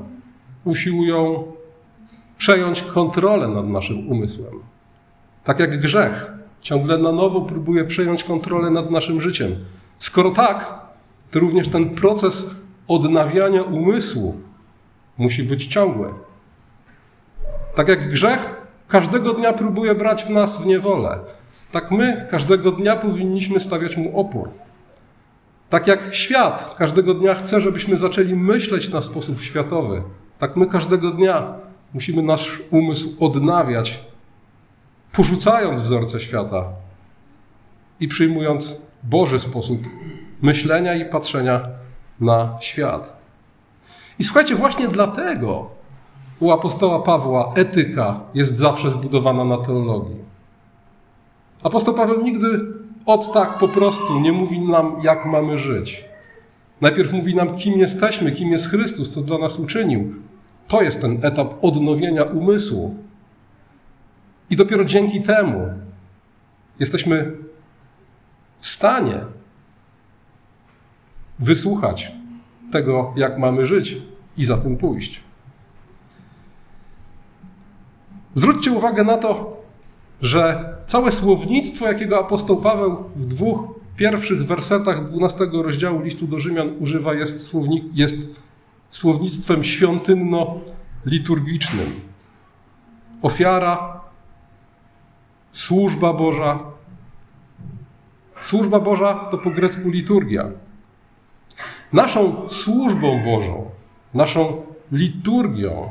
usiłują 0.63 1.43
przejąć 2.37 2.81
kontrolę 2.81 3.47
nad 3.47 3.67
naszym 3.67 4.07
umysłem. 4.09 4.53
Tak 5.43 5.59
jak 5.59 5.79
grzech 5.79 6.33
ciągle 6.63 6.97
na 6.97 7.11
nowo 7.11 7.41
próbuje 7.41 7.85
przejąć 7.85 8.23
kontrolę 8.23 8.69
nad 8.69 8.91
naszym 8.91 9.21
życiem. 9.21 9.55
Skoro 9.99 10.31
tak, 10.31 10.79
to 11.31 11.39
również 11.39 11.67
ten 11.67 11.89
proces 11.89 12.49
odnawiania 12.87 13.63
umysłu 13.63 14.35
musi 15.17 15.43
być 15.43 15.65
ciągły. 15.65 16.13
Tak 17.75 17.87
jak 17.87 18.09
grzech 18.09 18.61
każdego 18.87 19.33
dnia 19.33 19.53
próbuje 19.53 19.95
brać 19.95 20.23
w 20.23 20.29
nas 20.29 20.61
w 20.61 20.65
niewolę, 20.65 21.19
tak 21.71 21.91
my 21.91 22.27
każdego 22.31 22.71
dnia 22.71 22.95
powinniśmy 22.95 23.59
stawiać 23.59 23.97
mu 23.97 24.19
opór. 24.19 24.49
Tak 25.69 25.87
jak 25.87 26.15
świat 26.15 26.75
każdego 26.77 27.13
dnia 27.13 27.33
chce, 27.33 27.61
żebyśmy 27.61 27.97
zaczęli 27.97 28.35
myśleć 28.35 28.89
na 28.89 29.01
sposób 29.01 29.41
światowy, 29.41 30.03
tak 30.39 30.55
my 30.55 30.67
każdego 30.67 31.11
dnia 31.11 31.53
musimy 31.93 32.21
nasz 32.21 32.61
umysł 32.71 33.15
odnawiać, 33.19 33.99
porzucając 35.13 35.81
wzorce 35.81 36.19
świata 36.19 36.65
i 37.99 38.07
przyjmując 38.07 38.81
Boży 39.03 39.39
sposób 39.39 39.79
myślenia 40.41 40.95
i 40.95 41.05
patrzenia 41.05 41.67
na 42.19 42.57
świat. 42.61 43.17
I 44.19 44.23
słuchajcie, 44.23 44.55
właśnie 44.55 44.87
dlatego 44.87 45.69
u 46.39 46.51
apostoła 46.51 46.99
Pawła 46.99 47.53
etyka 47.55 48.19
jest 48.33 48.57
zawsze 48.57 48.91
zbudowana 48.91 49.45
na 49.45 49.57
teologii. 49.57 50.17
Apostoł 51.63 51.93
Paweł 51.93 52.21
nigdy 52.21 52.47
od 53.05 53.33
tak 53.33 53.57
po 53.57 53.67
prostu 53.67 54.19
nie 54.19 54.31
mówi 54.31 54.59
nam, 54.59 54.95
jak 55.03 55.25
mamy 55.25 55.57
żyć. 55.57 56.05
Najpierw 56.81 57.13
mówi 57.13 57.35
nam, 57.35 57.55
kim 57.55 57.79
jesteśmy, 57.79 58.31
kim 58.31 58.51
jest 58.51 58.69
Chrystus, 58.69 59.09
co 59.09 59.21
dla 59.21 59.37
nas 59.37 59.59
uczynił. 59.59 60.13
To 60.67 60.81
jest 60.81 61.01
ten 61.01 61.19
etap 61.21 61.53
odnowienia 61.61 62.23
umysłu. 62.23 62.95
I 64.49 64.55
dopiero 64.55 64.85
dzięki 64.85 65.21
temu 65.21 65.73
jesteśmy 66.79 67.31
w 68.59 68.67
stanie 68.67 69.21
wysłuchać 71.39 72.11
tego, 72.71 73.13
jak 73.15 73.37
mamy 73.37 73.65
żyć 73.65 73.97
i 74.37 74.45
za 74.45 74.57
tym 74.57 74.77
pójść. 74.77 75.23
Zwróćcie 78.35 78.71
uwagę 78.71 79.03
na 79.03 79.17
to, 79.17 79.61
że 80.21 80.73
całe 80.85 81.11
słownictwo, 81.11 81.87
jakiego 81.87 82.19
apostoł 82.19 82.61
Paweł 82.61 83.03
w 83.15 83.25
dwóch 83.25 83.73
pierwszych 83.95 84.45
wersetach 84.45 85.05
12 85.05 85.47
rozdziału 85.53 86.01
listu 86.01 86.27
do 86.27 86.39
Rzymian 86.39 86.75
używa, 86.79 87.13
jest, 87.13 87.45
słownik, 87.45 87.83
jest 87.93 88.17
słownictwem 88.89 89.63
świątynno-liturgicznym. 89.63 92.01
Ofiara, 93.21 93.92
służba 95.53 96.13
Boża. 96.13 96.59
Służba 98.41 98.79
Boża 98.79 99.13
to 99.31 99.37
po 99.37 99.49
grecku 99.49 99.89
liturgia. 99.89 100.49
Naszą 101.93 102.49
służbą 102.49 103.23
Bożą, 103.23 103.69
naszą 104.13 104.61
liturgią 104.91 105.89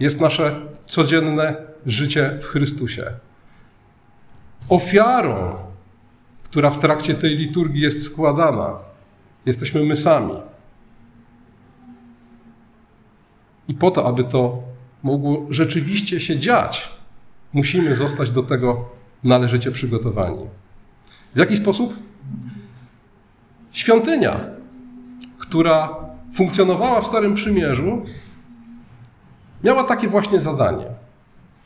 jest 0.00 0.20
nasze 0.20 0.60
codzienne 0.84 1.56
życie 1.86 2.38
w 2.40 2.44
Chrystusie. 2.44 3.12
Ofiarą, 4.68 5.56
która 6.44 6.70
w 6.70 6.78
trakcie 6.78 7.14
tej 7.14 7.36
liturgii 7.36 7.82
jest 7.82 8.04
składana, 8.04 8.78
jesteśmy 9.46 9.82
my 9.84 9.96
sami. 9.96 10.34
I 13.68 13.74
po 13.74 13.90
to, 13.90 14.06
aby 14.06 14.24
to 14.24 14.62
mogło 15.02 15.46
rzeczywiście 15.50 16.20
się 16.20 16.38
dziać, 16.38 16.88
musimy 17.52 17.94
zostać 17.94 18.30
do 18.30 18.42
tego 18.42 18.97
należycie 19.24 19.70
przygotowani. 19.70 20.46
W 21.34 21.38
jaki 21.38 21.56
sposób? 21.56 21.94
Świątynia, 23.72 24.40
która 25.38 25.96
funkcjonowała 26.32 27.00
w 27.00 27.06
Starym 27.06 27.34
Przymierzu, 27.34 28.02
miała 29.64 29.84
takie 29.84 30.08
właśnie 30.08 30.40
zadanie. 30.40 30.86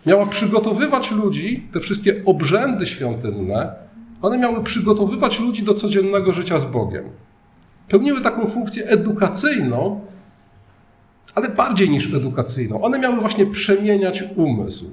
Miała 0.06 0.26
przygotowywać 0.26 1.11
ludzi, 1.11 1.68
te 1.73 1.80
wszystkie 1.80 2.23
obrzędy 2.25 2.87
świątynne, 2.87 3.75
one 4.23 4.38
miały 4.38 4.64
przygotowywać 4.64 5.40
ludzi 5.40 5.62
do 5.62 5.75
codziennego 5.75 6.32
życia 6.32 6.59
z 6.59 6.64
Bogiem. 6.64 7.04
Pełniły 7.88 8.21
taką 8.21 8.47
funkcję 8.47 8.87
edukacyjną, 8.87 10.00
ale 11.35 11.49
bardziej 11.49 11.90
niż 11.90 12.14
edukacyjną. 12.14 12.82
One 12.82 12.99
miały 12.99 13.21
właśnie 13.21 13.47
przemieniać 13.47 14.25
umysł. 14.37 14.90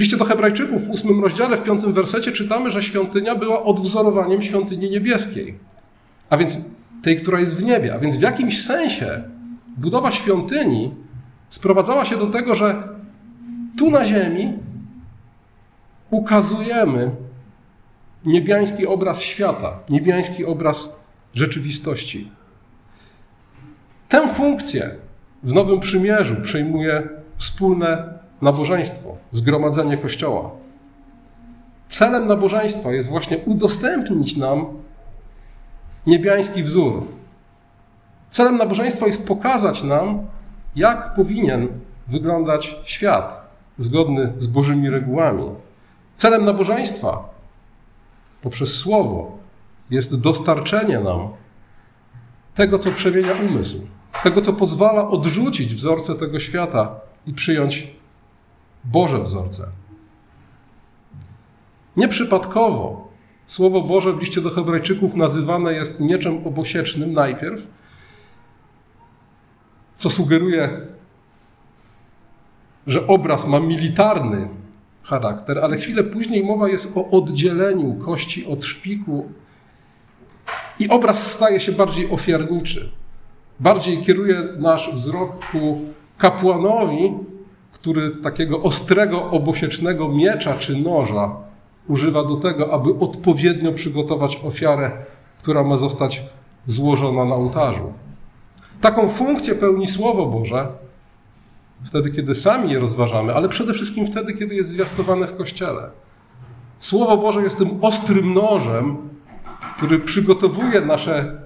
Liście 0.00 0.16
do 0.16 0.24
Hebrajczyków 0.24 0.86
w 0.86 0.90
ósmym 0.90 1.22
rozdziale, 1.22 1.56
w 1.56 1.62
piątym 1.62 1.92
wersecie 1.92 2.32
czytamy, 2.32 2.70
że 2.70 2.82
świątynia 2.82 3.34
była 3.34 3.64
odwzorowaniem 3.64 4.42
świątyni 4.42 4.90
niebieskiej, 4.90 5.58
a 6.30 6.36
więc 6.36 6.56
tej, 7.02 7.16
która 7.16 7.40
jest 7.40 7.56
w 7.56 7.62
niebie. 7.62 7.94
A 7.94 7.98
więc 7.98 8.16
w 8.16 8.20
jakimś 8.20 8.64
sensie 8.64 9.22
budowa 9.76 10.12
świątyni 10.12 10.94
sprowadzała 11.48 12.04
się 12.04 12.16
do 12.16 12.26
tego, 12.26 12.54
że 12.54 12.88
tu 13.78 13.90
na 13.90 14.04
ziemi 14.04 14.58
ukazujemy 16.10 17.10
niebiański 18.24 18.86
obraz 18.86 19.22
świata, 19.22 19.78
niebiański 19.90 20.44
obraz 20.44 20.88
rzeczywistości. 21.34 22.30
Tę 24.08 24.28
funkcję 24.28 24.90
w 25.42 25.54
Nowym 25.54 25.80
Przymierzu 25.80 26.36
przejmuje 26.42 27.08
wspólne 27.36 28.20
nabożeństwo, 28.42 29.16
zgromadzenie 29.30 29.96
Kościoła. 29.96 30.50
Celem 31.88 32.26
nabożeństwa 32.26 32.92
jest 32.92 33.08
właśnie 33.08 33.38
udostępnić 33.38 34.36
nam 34.36 34.66
niebiański 36.06 36.62
wzór. 36.62 37.06
Celem 38.30 38.56
nabożeństwa 38.56 39.06
jest 39.06 39.26
pokazać 39.26 39.82
nam, 39.82 40.26
jak 40.76 41.14
powinien 41.14 41.68
wyglądać 42.08 42.76
świat 42.84 43.50
zgodny 43.78 44.32
z 44.38 44.46
Bożymi 44.46 44.90
regułami. 44.90 45.44
Celem 46.16 46.44
nabożeństwa 46.44 47.28
poprzez 48.42 48.72
Słowo 48.74 49.38
jest 49.90 50.20
dostarczenie 50.20 51.00
nam 51.00 51.28
tego, 52.54 52.78
co 52.78 52.90
przemienia 52.90 53.32
umysł, 53.48 53.86
tego, 54.22 54.40
co 54.40 54.52
pozwala 54.52 55.08
odrzucić 55.08 55.74
wzorce 55.74 56.14
tego 56.14 56.40
świata 56.40 56.94
i 57.26 57.32
przyjąć 57.32 57.99
Boże 58.84 59.22
wzorce. 59.22 59.66
Nieprzypadkowo 61.96 63.10
Słowo 63.50 63.80
Boże 63.80 64.12
w 64.12 64.20
liście 64.20 64.40
do 64.40 64.50
Hebrajczyków 64.50 65.14
nazywane 65.14 65.72
jest 65.72 66.00
mieczem 66.00 66.46
obosiecznym 66.46 67.12
najpierw, 67.12 67.66
co 69.96 70.10
sugeruje, 70.10 70.70
że 72.86 73.06
obraz 73.06 73.46
ma 73.46 73.60
militarny 73.60 74.48
charakter, 75.02 75.58
ale 75.58 75.76
chwilę 75.76 76.04
później 76.04 76.44
mowa 76.44 76.68
jest 76.68 76.96
o 76.96 77.10
oddzieleniu 77.10 77.94
kości 77.94 78.46
od 78.46 78.64
szpiku 78.64 79.32
i 80.78 80.88
obraz 80.88 81.32
staje 81.32 81.60
się 81.60 81.72
bardziej 81.72 82.10
ofiarniczy. 82.10 82.90
Bardziej 83.60 84.02
kieruje 84.02 84.42
nasz 84.58 84.94
wzrok 84.94 85.46
ku 85.46 85.80
kapłanowi, 86.18 87.14
który 87.80 88.10
takiego 88.10 88.62
ostrego, 88.62 89.30
obosiecznego 89.30 90.08
miecza 90.08 90.54
czy 90.54 90.76
noża 90.76 91.36
używa 91.88 92.24
do 92.24 92.36
tego, 92.36 92.72
aby 92.72 92.98
odpowiednio 92.98 93.72
przygotować 93.72 94.40
ofiarę, 94.44 94.90
która 95.38 95.64
ma 95.64 95.76
zostać 95.76 96.24
złożona 96.66 97.24
na 97.24 97.34
ołtarzu. 97.34 97.92
Taką 98.80 99.08
funkcję 99.08 99.54
pełni 99.54 99.86
Słowo 99.86 100.26
Boże 100.26 100.68
wtedy, 101.84 102.10
kiedy 102.10 102.34
sami 102.34 102.72
je 102.72 102.80
rozważamy, 102.80 103.34
ale 103.34 103.48
przede 103.48 103.74
wszystkim 103.74 104.06
wtedy, 104.06 104.34
kiedy 104.34 104.54
jest 104.54 104.70
zwiastowane 104.70 105.26
w 105.26 105.36
Kościele. 105.36 105.90
Słowo 106.78 107.16
Boże 107.16 107.42
jest 107.42 107.58
tym 107.58 107.78
ostrym 107.80 108.34
nożem, 108.34 108.96
który 109.76 109.98
przygotowuje 109.98 110.80
nasze, 110.80 111.42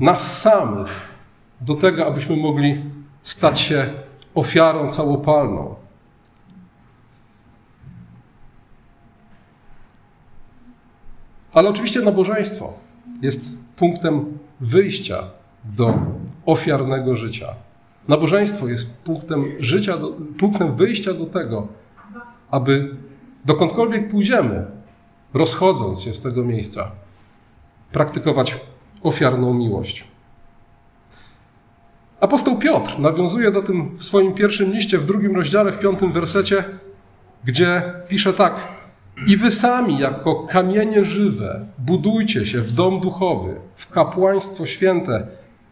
nas 0.00 0.40
samych 0.40 0.88
do 1.60 1.74
tego, 1.74 2.06
abyśmy 2.06 2.36
mogli 2.36 2.82
stać 3.22 3.60
się 3.60 3.90
ofiarą 4.38 4.90
całopalną. 4.90 5.74
Ale 11.52 11.68
oczywiście 11.68 12.00
nabożeństwo 12.00 12.72
jest 13.22 13.40
punktem 13.76 14.38
wyjścia 14.60 15.30
do 15.64 15.98
ofiarnego 16.46 17.16
życia. 17.16 17.54
Nabożeństwo 18.08 18.68
jest 18.68 18.96
punktem 18.96 19.44
życia, 19.58 19.98
punktem 20.38 20.76
wyjścia 20.76 21.14
do 21.14 21.26
tego, 21.26 21.68
aby 22.50 22.96
dokądkolwiek 23.44 24.10
pójdziemy, 24.10 24.66
rozchodząc 25.34 26.00
się 26.00 26.14
z 26.14 26.20
tego 26.20 26.44
miejsca, 26.44 26.90
praktykować 27.92 28.60
ofiarną 29.02 29.54
miłość. 29.54 30.04
Apostoł 32.20 32.58
Piotr 32.58 32.98
nawiązuje 32.98 33.50
do 33.50 33.62
tym 33.62 33.96
w 33.96 34.04
swoim 34.04 34.34
pierwszym 34.34 34.72
liście, 34.72 34.98
w 34.98 35.04
drugim 35.04 35.36
rozdziale, 35.36 35.72
w 35.72 35.78
piątym 35.78 36.12
wersecie, 36.12 36.64
gdzie 37.44 37.82
pisze 38.08 38.32
tak: 38.32 38.68
I 39.26 39.36
wy 39.36 39.50
sami, 39.50 39.98
jako 39.98 40.34
kamienie 40.34 41.04
żywe, 41.04 41.66
budujcie 41.78 42.46
się 42.46 42.60
w 42.60 42.72
dom 42.72 43.00
duchowy, 43.00 43.56
w 43.74 43.90
kapłaństwo 43.90 44.66
święte, 44.66 45.26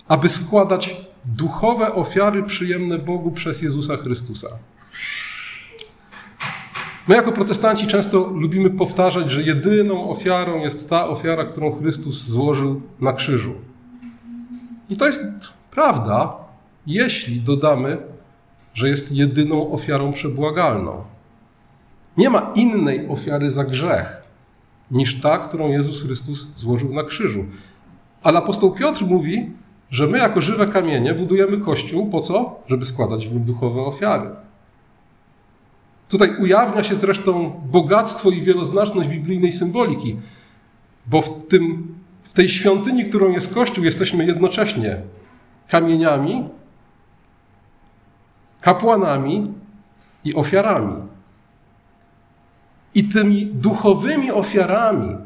aby 0.09 0.29
składać 0.29 0.97
duchowe 1.25 1.95
ofiary 1.95 2.43
przyjemne 2.43 2.99
Bogu 2.99 3.31
przez 3.31 3.63
Jezusa 3.63 3.97
Chrystusa. 3.97 4.49
My, 7.09 7.15
jako 7.15 7.33
protestanci, 7.33 7.87
często 7.87 8.27
lubimy 8.27 8.71
powtarzać, 8.71 9.31
że 9.31 9.43
jedyną 9.43 10.11
ofiarą 10.11 10.61
jest 10.61 10.91
ta 10.91 11.09
ofiara, 11.09 11.45
którą 11.45 11.79
Chrystus 11.79 12.25
złożył 12.25 12.83
na 13.01 13.13
krzyżu. 13.13 13.55
I 14.89 14.97
to 14.97 15.07
jest 15.07 15.23
prawda, 15.77 16.35
jeśli 16.87 17.41
dodamy, 17.41 17.99
że 18.75 18.89
jest 18.89 19.13
jedyną 19.13 19.73
ofiarą 19.73 20.13
przebłagalną. 20.13 21.05
Nie 22.17 22.31
ma 22.31 22.53
innej 22.55 23.09
ofiary 23.09 23.51
za 23.51 23.65
grzech 23.65 24.23
niż 24.91 25.21
ta, 25.21 25.39
którą 25.39 25.69
Jezus 25.69 26.03
Chrystus 26.03 26.47
złożył 26.57 26.95
na 26.95 27.05
krzyżu. 27.05 27.45
Ale 28.23 28.39
apostoł 28.39 28.71
Piotr 28.75 29.05
mówi, 29.05 29.51
że 29.91 30.07
my 30.07 30.19
jako 30.19 30.41
żywe 30.41 30.67
kamienie 30.67 31.15
budujemy 31.15 31.59
Kościół 31.59 32.11
po 32.11 32.21
co? 32.21 32.61
Żeby 32.67 32.87
składać 32.87 33.29
w 33.29 33.33
nim 33.33 33.45
duchowe 33.45 33.81
ofiary. 33.81 34.31
Tutaj 36.09 36.37
ujawnia 36.37 36.85
się 36.85 36.95
zresztą 36.95 37.61
bogactwo 37.65 38.31
i 38.31 38.43
wieloznaczność 38.43 39.09
biblijnej 39.09 39.53
symboliki, 39.53 40.17
bo 41.07 41.23
w, 41.23 41.47
tym, 41.47 41.95
w 42.23 42.33
tej 42.33 42.49
świątyni, 42.49 43.05
którą 43.05 43.31
jest 43.31 43.55
Kościół, 43.55 43.85
jesteśmy 43.85 44.27
jednocześnie 44.27 45.01
kamieniami, 45.69 46.49
kapłanami 48.61 49.53
i 50.25 50.35
ofiarami. 50.35 51.03
I 52.95 53.05
tymi 53.05 53.47
duchowymi 53.47 54.31
ofiarami 54.31 55.17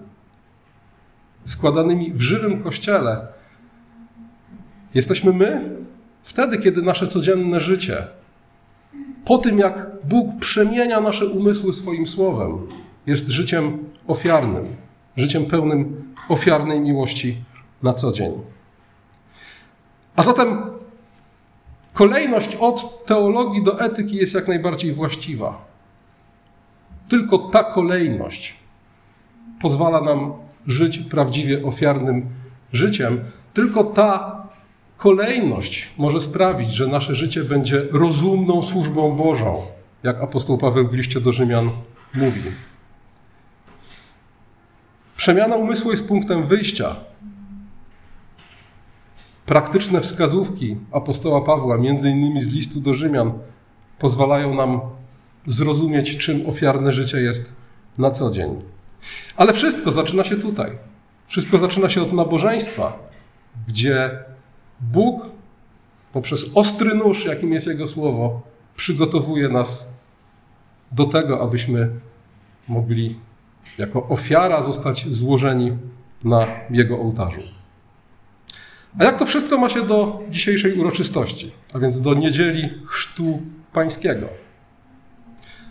składanymi 1.44 2.12
w 2.12 2.20
żywym 2.20 2.62
kościele 2.62 3.26
jesteśmy 4.94 5.32
my 5.32 5.76
wtedy, 6.22 6.58
kiedy 6.58 6.82
nasze 6.82 7.06
codzienne 7.06 7.60
życie, 7.60 8.06
po 9.24 9.38
tym 9.38 9.58
jak 9.58 9.90
Bóg 10.04 10.38
przemienia 10.40 11.00
nasze 11.00 11.26
umysły 11.26 11.72
swoim 11.72 12.06
słowem, 12.06 12.66
jest 13.06 13.28
życiem 13.28 13.78
ofiarnym, 14.06 14.64
życiem 15.16 15.46
pełnym 15.46 16.14
ofiarnej 16.28 16.80
miłości 16.80 17.44
na 17.82 17.92
co 17.92 18.12
dzień. 18.12 18.32
A 20.20 20.22
zatem 20.22 20.62
kolejność 21.92 22.56
od 22.56 23.06
teologii 23.06 23.64
do 23.64 23.80
etyki 23.80 24.16
jest 24.16 24.34
jak 24.34 24.48
najbardziej 24.48 24.92
właściwa. 24.92 25.64
Tylko 27.08 27.38
ta 27.38 27.64
kolejność 27.64 28.56
pozwala 29.60 30.00
nam 30.00 30.32
żyć 30.66 30.98
prawdziwie 30.98 31.64
ofiarnym 31.64 32.26
życiem. 32.72 33.20
Tylko 33.54 33.84
ta 33.84 34.42
kolejność 34.96 35.90
może 35.98 36.20
sprawić, 36.20 36.70
że 36.70 36.86
nasze 36.86 37.14
życie 37.14 37.44
będzie 37.44 37.86
rozumną 37.92 38.62
służbą 38.62 39.16
Bożą, 39.16 39.62
jak 40.02 40.22
apostoł 40.22 40.58
Paweł 40.58 40.88
w 40.88 40.94
liście 40.94 41.20
do 41.20 41.32
Rzymian 41.32 41.70
mówi. 42.14 42.42
Przemiana 45.16 45.56
umysłu 45.56 45.90
jest 45.90 46.08
punktem 46.08 46.46
wyjścia 46.46 46.96
praktyczne 49.50 50.00
wskazówki 50.00 50.76
apostoła 50.92 51.40
Pawła, 51.40 51.78
między 51.78 52.10
innymi 52.10 52.40
z 52.42 52.48
listu 52.48 52.80
do 52.80 52.94
Rzymian, 52.94 53.32
pozwalają 53.98 54.54
nam 54.54 54.80
zrozumieć, 55.46 56.16
czym 56.16 56.48
ofiarne 56.48 56.92
życie 56.92 57.20
jest 57.20 57.52
na 57.98 58.10
co 58.10 58.30
dzień. 58.30 58.62
Ale 59.36 59.52
wszystko 59.52 59.92
zaczyna 59.92 60.24
się 60.24 60.36
tutaj. 60.36 60.78
Wszystko 61.26 61.58
zaczyna 61.58 61.88
się 61.88 62.02
od 62.02 62.12
nabożeństwa, 62.12 62.98
gdzie 63.68 64.10
Bóg 64.80 65.22
poprzez 66.12 66.50
ostry 66.54 66.94
nóż, 66.94 67.24
jakim 67.24 67.52
jest 67.52 67.66
Jego 67.66 67.86
słowo, 67.86 68.42
przygotowuje 68.76 69.48
nas 69.48 69.88
do 70.92 71.04
tego, 71.04 71.42
abyśmy 71.42 71.88
mogli 72.68 73.18
jako 73.78 74.08
ofiara 74.08 74.62
zostać 74.62 75.06
złożeni 75.14 75.72
na 76.24 76.46
Jego 76.70 76.98
ołtarzu. 76.98 77.59
A 78.98 79.04
jak 79.04 79.18
to 79.18 79.26
wszystko 79.26 79.58
ma 79.58 79.68
się 79.68 79.82
do 79.82 80.20
dzisiejszej 80.30 80.74
uroczystości, 80.80 81.52
a 81.74 81.78
więc 81.78 82.00
do 82.00 82.14
niedzieli 82.14 82.68
Chrztu 82.86 83.40
Pańskiego? 83.72 84.26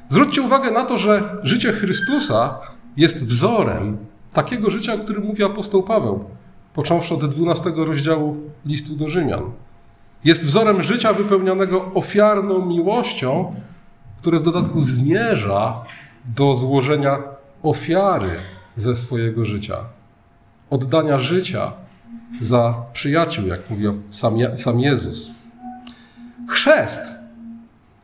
Zwróćcie 0.09 0.41
uwagę 0.41 0.71
na 0.71 0.85
to, 0.85 0.97
że 0.97 1.37
życie 1.43 1.71
Chrystusa 1.71 2.59
jest 2.97 3.25
wzorem 3.25 3.97
takiego 4.33 4.69
życia, 4.69 4.93
o 4.93 4.97
którym 4.97 5.23
mówi 5.23 5.43
apostoł 5.43 5.83
Paweł, 5.83 6.25
począwszy 6.73 7.13
od 7.13 7.25
12 7.25 7.71
rozdziału 7.75 8.37
listu 8.65 8.95
do 8.95 9.09
Rzymian. 9.09 9.43
Jest 10.23 10.45
wzorem 10.45 10.83
życia 10.83 11.13
wypełnionego 11.13 11.91
ofiarną 11.93 12.65
miłością, 12.65 13.55
które 14.21 14.39
w 14.39 14.43
dodatku 14.43 14.81
zmierza 14.81 15.83
do 16.25 16.55
złożenia 16.55 17.17
ofiary 17.63 18.29
ze 18.75 18.95
swojego 18.95 19.45
życia, 19.45 19.77
oddania 20.69 21.19
życia 21.19 21.71
za 22.41 22.83
przyjaciół, 22.93 23.47
jak 23.47 23.69
mówi 23.69 23.85
sam, 24.09 24.37
sam 24.57 24.79
Jezus. 24.79 25.31
Chrzest 26.49 27.01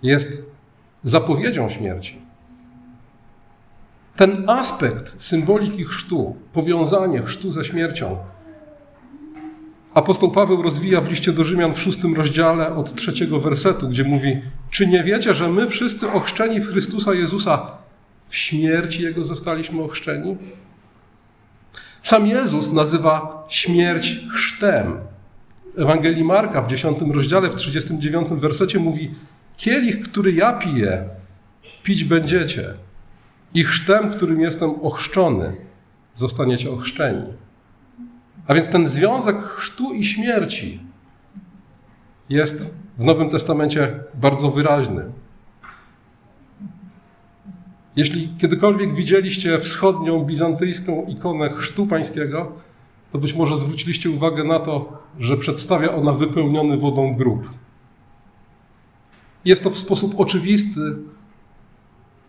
jest 0.04 0.44
zapowiedzią 1.04 1.70
śmierci. 1.70 2.18
Ten 4.16 4.50
aspekt 4.50 5.22
symboliki 5.22 5.84
chrztu, 5.84 6.36
powiązanie 6.54 7.22
chrztu 7.22 7.52
ze 7.52 7.66
śmiercią, 7.66 8.18
apostoł 9.94 10.32
Paweł 10.32 10.62
rozwija 10.62 11.02
w 11.02 11.10
liście 11.10 11.32
do 11.32 11.44
Rzymian 11.44 11.74
w 11.74 11.80
szóstym 11.80 12.16
rozdziale 12.16 12.76
od 12.76 12.96
trzeciego 12.96 13.40
wersetu, 13.40 13.90
gdzie 13.90 14.04
mówi: 14.04 14.42
Czy 14.70 14.88
nie 14.88 15.04
wiecie, 15.04 15.34
że 15.34 15.50
my 15.50 15.68
wszyscy 15.68 16.12
ochrzczeni 16.12 16.60
w 16.60 16.68
Chrystusa 16.68 17.14
Jezusa 17.14 17.72
w 18.28 18.36
śmierci 18.36 19.04
Jego 19.04 19.24
zostaliśmy 19.24 19.84
ochrzczeni? 19.84 20.38
Sam 22.06 22.28
Jezus 22.28 22.72
nazywa 22.72 23.46
śmierć 23.48 24.20
chrztem. 24.34 24.98
Ewangelii 25.78 26.24
Marka 26.24 26.62
w 26.62 26.68
10 26.68 26.98
rozdziale, 27.14 27.50
w 27.50 27.56
39 27.56 28.30
wersecie 28.30 28.80
mówi: 28.80 29.16
Kielich, 29.58 30.02
który 30.02 30.34
ja 30.34 30.54
piję, 30.54 31.10
pić 31.84 32.04
będziecie, 32.04 32.74
i 33.54 33.64
chrztem, 33.64 34.12
którym 34.12 34.42
jestem 34.42 34.70
ochrzczony, 34.82 35.58
zostaniecie 36.14 36.72
ochrzczeni. 36.72 37.34
A 38.48 38.54
więc 38.54 38.70
ten 38.70 38.90
związek 38.90 39.38
chrztu 39.38 39.94
i 39.94 40.04
śmierci 40.04 40.80
jest 42.30 42.70
w 42.98 43.04
Nowym 43.04 43.30
Testamencie 43.30 44.00
bardzo 44.14 44.52
wyraźny. 44.52 45.06
Jeśli 47.96 48.30
kiedykolwiek 48.38 48.96
widzieliście 48.96 49.60
wschodnią 49.60 50.24
bizantyjską 50.24 51.06
ikonę 51.06 51.50
chrztu 51.50 51.88
pańskiego, 51.88 52.52
to 53.12 53.18
być 53.18 53.34
może 53.34 53.58
zwróciliście 53.58 54.10
uwagę 54.10 54.44
na 54.44 54.60
to, 54.60 55.04
że 55.20 55.38
przedstawia 55.38 55.92
ona 55.92 56.14
wypełniony 56.14 56.78
wodą 56.78 57.16
grób. 57.16 57.50
Jest 59.46 59.64
to 59.64 59.70
w 59.70 59.78
sposób 59.78 60.20
oczywisty 60.20 60.80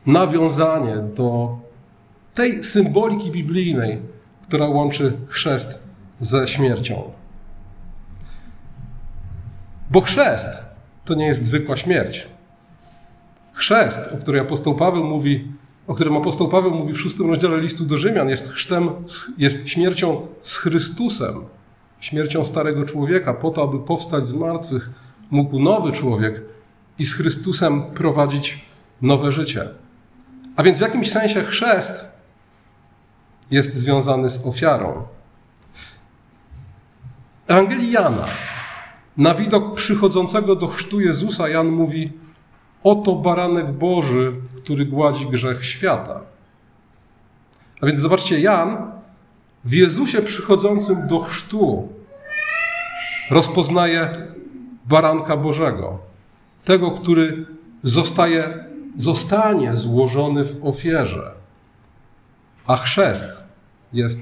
nawiązanie 0.07 0.96
do 0.96 1.59
tej 2.35 2.64
symboliki 2.64 3.31
biblijnej, 3.31 3.98
która 4.42 4.68
łączy 4.68 5.12
chrzest 5.29 5.83
ze 6.20 6.46
śmiercią. 6.46 7.11
Bo 9.90 10.00
chrzest 10.00 10.48
to 11.05 11.14
nie 11.14 11.26
jest 11.26 11.44
zwykła 11.44 11.76
śmierć. 11.76 12.29
Chrzest, 13.57 14.01
o 14.14 14.16
którym 14.16 14.47
apostoł 14.47 14.75
Paweł 14.75 15.05
mówi, 15.05 15.49
o 15.87 15.95
którym 15.95 16.16
apostoł 16.16 16.49
Paweł 16.49 16.75
mówi 16.75 16.92
w 16.92 17.01
szóstym 17.01 17.31
rozdziale 17.31 17.61
listu 17.61 17.85
do 17.85 17.99
Rzymian, 17.99 18.29
jest 18.29 18.53
chrztem, 18.53 18.90
jest 19.38 19.69
śmiercią 19.69 20.27
z 20.42 20.57
Chrystusem, 20.57 21.45
śmiercią 22.01 22.45
starego 22.45 22.85
człowieka, 22.85 23.35
po 23.35 23.51
to, 23.51 23.62
aby 23.62 23.79
powstać 23.79 24.27
z 24.27 24.33
martwych, 24.33 24.90
mógł 25.31 25.59
nowy 25.59 25.92
człowiek 25.92 26.42
i 26.99 27.05
z 27.05 27.14
Chrystusem 27.14 27.83
prowadzić 27.83 28.64
nowe 29.03 29.33
życie. 29.33 29.69
A 30.57 30.62
więc 30.62 30.79
w 30.79 30.81
jakimś 30.81 31.11
sensie 31.11 31.42
chrzest 31.42 32.09
jest 33.51 33.75
związany 33.75 34.31
z 34.31 34.47
ofiarą. 34.47 35.03
Ewangelii 37.47 37.92
Jana. 37.92 38.25
Na 39.16 39.35
widok 39.35 39.75
przychodzącego 39.75 40.57
do 40.57 40.66
chrztu 40.66 41.01
Jezusa 41.01 41.49
Jan 41.49 41.66
mówi: 41.66 42.12
Oto 42.87 43.14
baranek 43.14 43.72
Boży, 43.72 44.33
który 44.57 44.87
gładzi 44.87 45.27
grzech 45.27 45.64
świata. 45.64 46.20
A 47.81 47.87
więc 47.87 48.01
zobaczcie, 48.01 48.40
Jan 48.40 48.92
w 49.64 49.72
Jezusie 49.72 50.22
przychodzącym 50.22 51.09
do 51.09 51.20
chrztu 51.20 51.88
rozpoznaje 53.31 54.27
baranka 54.85 55.37
Bożego, 55.37 55.99
tego, 56.64 56.90
który 56.90 57.46
zostaje, 57.83 58.64
zostanie 58.96 59.77
złożony 59.77 60.44
w 60.44 60.64
ofierze. 60.64 61.33
A 62.66 62.77
chrzest 62.77 63.44
jest 63.92 64.20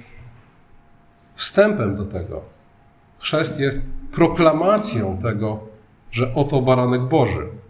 wstępem 1.35 1.95
do 1.95 2.05
tego. 2.05 2.43
Chrzest 3.19 3.61
jest 3.61 3.81
proklamacją 4.13 5.19
tego, 5.19 5.61
że 6.11 6.35
oto 6.35 6.63
baranek 6.63 7.01
Boży. 7.03 7.64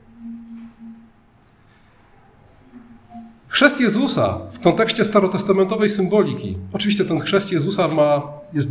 Chrzest 3.54 3.80
Jezusa 3.80 4.38
w 4.52 4.60
kontekście 4.60 5.04
starotestamentowej 5.04 5.90
symboliki. 5.90 6.58
Oczywiście 6.72 7.04
ten 7.04 7.20
chrzest 7.20 7.52
Jezusa 7.52 7.88
ma, 7.88 8.22
jest, 8.52 8.68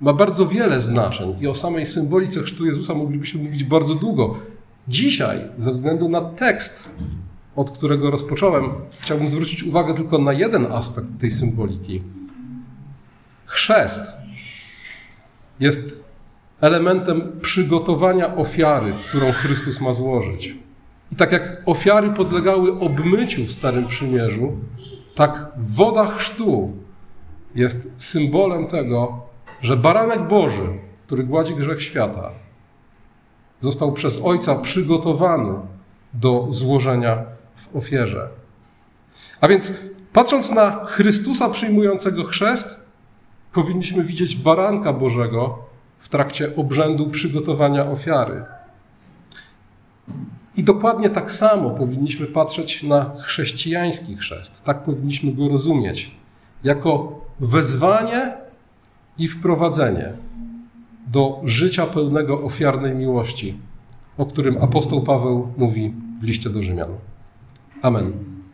ma 0.00 0.12
bardzo 0.12 0.46
wiele 0.46 0.80
znaczeń 0.80 1.36
i 1.40 1.46
o 1.46 1.54
samej 1.54 1.86
symbolice 1.86 2.42
chrztu 2.42 2.66
Jezusa 2.66 2.94
moglibyśmy 2.94 3.42
mówić 3.42 3.64
bardzo 3.64 3.94
długo. 3.94 4.38
Dzisiaj, 4.88 5.38
ze 5.56 5.72
względu 5.72 6.08
na 6.08 6.20
tekst, 6.20 6.90
od 7.56 7.70
którego 7.70 8.10
rozpocząłem, 8.10 8.70
chciałbym 9.00 9.28
zwrócić 9.28 9.62
uwagę 9.62 9.94
tylko 9.94 10.18
na 10.18 10.32
jeden 10.32 10.72
aspekt 10.72 11.08
tej 11.20 11.32
symboliki. 11.32 12.02
Chrzest 13.46 14.00
jest 15.60 16.04
elementem 16.60 17.40
przygotowania 17.42 18.36
ofiary, 18.36 18.92
którą 19.08 19.32
Chrystus 19.32 19.80
ma 19.80 19.92
złożyć. 19.92 20.63
I 21.12 21.16
tak 21.16 21.32
jak 21.32 21.62
ofiary 21.66 22.10
podlegały 22.10 22.80
obmyciu 22.80 23.44
w 23.44 23.52
Starym 23.52 23.86
Przymierzu, 23.86 24.52
tak 25.14 25.48
woda 25.56 26.06
chrztu 26.06 26.72
jest 27.54 27.90
symbolem 27.98 28.66
tego, 28.66 29.22
że 29.60 29.76
baranek 29.76 30.28
Boży, 30.28 30.66
który 31.06 31.24
gładzi 31.24 31.54
grzech 31.54 31.82
świata, 31.82 32.30
został 33.60 33.92
przez 33.92 34.20
Ojca 34.22 34.54
przygotowany 34.54 35.54
do 36.14 36.46
złożenia 36.50 37.24
w 37.56 37.76
ofierze. 37.76 38.28
A 39.40 39.48
więc 39.48 39.72
patrząc 40.12 40.50
na 40.50 40.84
Chrystusa 40.84 41.50
przyjmującego 41.50 42.24
chrzest, 42.24 42.84
powinniśmy 43.52 44.04
widzieć 44.04 44.36
baranka 44.36 44.92
Bożego 44.92 45.58
w 45.98 46.08
trakcie 46.08 46.56
obrzędu 46.56 47.10
przygotowania 47.10 47.86
ofiary. 47.86 48.44
I 50.56 50.64
dokładnie 50.64 51.10
tak 51.10 51.32
samo 51.32 51.70
powinniśmy 51.70 52.26
patrzeć 52.26 52.82
na 52.82 53.14
chrześcijański 53.18 54.16
chrzest. 54.16 54.64
Tak 54.64 54.84
powinniśmy 54.84 55.32
go 55.32 55.48
rozumieć. 55.48 56.10
Jako 56.64 57.20
wezwanie 57.40 58.32
i 59.18 59.28
wprowadzenie 59.28 60.12
do 61.06 61.40
życia 61.44 61.86
pełnego 61.86 62.42
ofiarnej 62.42 62.94
miłości, 62.94 63.58
o 64.18 64.26
którym 64.26 64.62
apostoł 64.62 65.02
Paweł 65.02 65.48
mówi 65.56 65.94
w 66.20 66.24
liście 66.24 66.50
do 66.50 66.62
Rzymian. 66.62 66.90
Amen. 67.82 68.33